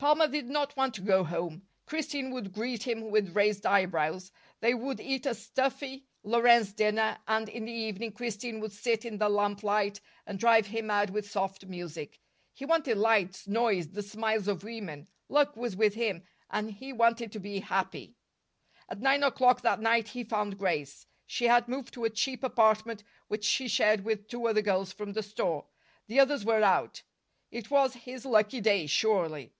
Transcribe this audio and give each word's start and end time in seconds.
Palmer 0.00 0.28
did 0.28 0.48
not 0.48 0.76
want 0.76 0.94
to 0.94 1.00
go 1.00 1.24
home. 1.24 1.66
Christine 1.84 2.30
would 2.30 2.52
greet 2.52 2.84
him 2.86 3.10
with 3.10 3.34
raised 3.34 3.66
eyebrows. 3.66 4.30
They 4.60 4.72
would 4.72 5.00
eat 5.00 5.26
a 5.26 5.34
stuffy 5.34 6.06
Lorenz 6.22 6.72
dinner, 6.72 7.18
and 7.26 7.48
in 7.48 7.64
the 7.64 7.72
evening 7.72 8.12
Christine 8.12 8.60
would 8.60 8.70
sit 8.70 9.04
in 9.04 9.18
the 9.18 9.28
lamplight 9.28 10.00
and 10.24 10.38
drive 10.38 10.68
him 10.68 10.86
mad 10.86 11.10
with 11.10 11.28
soft 11.28 11.66
music. 11.66 12.20
He 12.52 12.64
wanted 12.64 12.96
lights, 12.96 13.48
noise, 13.48 13.88
the 13.90 14.04
smiles 14.04 14.46
of 14.46 14.62
women. 14.62 15.08
Luck 15.28 15.56
was 15.56 15.74
with 15.74 15.94
him, 15.94 16.22
and 16.48 16.70
he 16.70 16.92
wanted 16.92 17.32
to 17.32 17.40
be 17.40 17.58
happy. 17.58 18.14
At 18.88 19.00
nine 19.00 19.24
o'clock 19.24 19.62
that 19.62 19.80
night 19.80 20.06
he 20.10 20.22
found 20.22 20.58
Grace. 20.60 21.06
She 21.26 21.46
had 21.46 21.66
moved 21.66 21.92
to 21.94 22.04
a 22.04 22.10
cheap 22.10 22.44
apartment 22.44 23.02
which 23.26 23.42
she 23.44 23.66
shared 23.66 24.04
with 24.04 24.28
two 24.28 24.46
other 24.46 24.62
girls 24.62 24.92
from 24.92 25.14
the 25.14 25.24
store. 25.24 25.66
The 26.06 26.20
others 26.20 26.44
were 26.44 26.62
out. 26.62 27.02
It 27.50 27.68
was 27.68 27.94
his 27.94 28.24
lucky 28.24 28.60
day, 28.60 28.86
surely. 28.86 29.54